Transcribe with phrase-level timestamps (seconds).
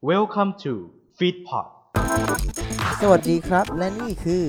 [0.00, 0.72] Welcome to
[1.18, 1.66] Feedpot
[3.00, 4.42] สวัสดีครับ และนี่คือ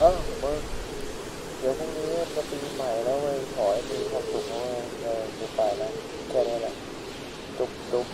[0.00, 0.58] เออมึง
[1.58, 5.92] เดี๋ยวพรุ่งนี้จะปีใหม่แล้วเว้ยขอให้มีความสุขนะเว้ยเออกูไปแล้ว
[6.30, 6.74] แค่นี้แหละ
[7.58, 8.06] จุ๊บจุ๊บ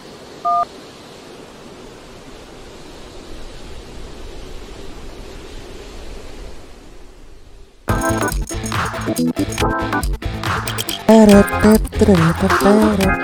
[11.06, 12.66] เต้เตเต้เตเตเต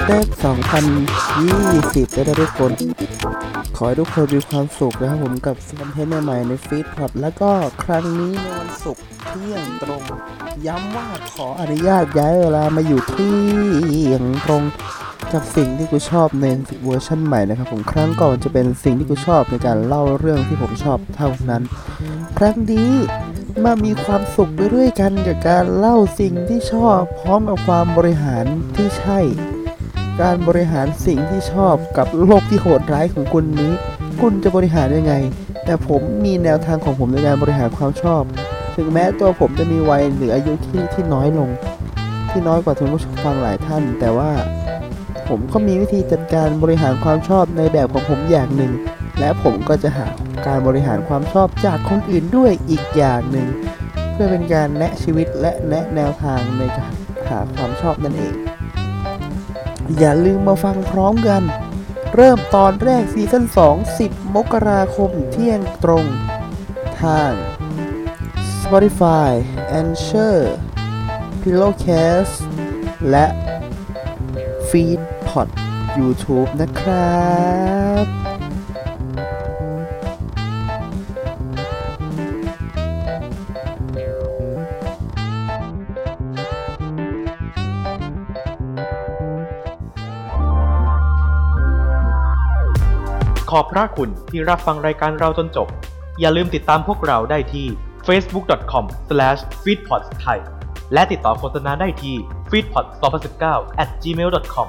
[0.05, 0.11] เต
[0.45, 0.85] สองพัน
[1.43, 2.73] ยี่สิบได้ทุกคน
[3.77, 7.51] ขอให้ทุกคนมีความสุขนะครับผมกับคอนเทนต์ใหม่ๆในฟีดพอดแล้วก็
[7.83, 10.03] ครั้งนี้ในวันศุกร์เที่ยงตรง
[10.67, 13.37] ย้ำว่าขออนุญาตย้ายเวลามาอยู่ที่
[14.13, 14.63] ยงตรง
[15.33, 16.47] กับสิ่งที่กูชอบใน
[16.85, 21.63] เวอร์ชันใหม่นะครับผมครั้งก่อนจะเป็นสิ่งที่กูชอบในการเล่าเรื่องที่ผมชอบเท่านั้น
[22.39, 22.93] ครั้งนี้
[23.65, 28.45] มามีความสุขไปด้วยกันกับการเล่าสิ่งที่ชอบ พร้อมกับความบริหาร
[28.77, 29.19] ที่ใช่
[30.21, 33.73] การบริหารสิ่งที่ชอบกับโลกที่โหดร้ายของคุณนี้
[34.21, 35.15] คุณจะบริหารยังไง
[35.65, 38.23] แต่ผมมีแนวทางของผมในการบริหารความชอบ
[38.77, 41.49] ถึงแม้ตัวผมจะมีวัยหรืออายุที่ที่น้อยลง
[42.31, 44.31] ที่น้อยกว่าทุนผู้ฟังหลายท่าน แต่ว่า
[45.29, 48.73] ผมก็มีวิธีจัดการบริหารความชอบในแบบของผมอย่างหนึ่ง
[49.19, 50.09] และผมก็จะหา
[50.47, 53.49] การบริหารความชอบจากคนอื่นด้วยอีกอย่างหนึ่ง
[54.13, 56.93] เพื่อเป็นการแนะชีวิตและแนะแนวทางในการ
[57.29, 58.35] หาความชอบนั่นเอง
[59.99, 61.43] อย่าลืมมาฟังพร้อมกัน
[62.15, 66.05] เริ่มตอนแรกซีซั่น2 10 มกราคมเที่ยงตรง
[67.03, 67.33] ทาง
[68.61, 69.31] Spotify
[69.81, 70.39] Anchor
[71.43, 72.35] Pillowcast
[73.11, 73.27] และ
[74.69, 75.49] Feedpot
[75.99, 77.29] YouTube นะครั
[78.03, 78.38] บ
[93.53, 95.69] ขอบพระคุณที่รับฟังรายการเราจนจบ
[96.21, 97.67] อย่าลืมติดตามพวกเราได้ที่
[98.07, 100.41] facebook.com/feedpots ไทย
[100.93, 102.17] และติดต่อโฆษณาได้ที่
[102.51, 103.45] feedpot2019
[103.83, 104.69] at gmail.com